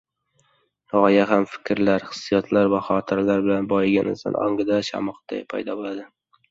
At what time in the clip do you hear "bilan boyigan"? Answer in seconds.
3.49-4.13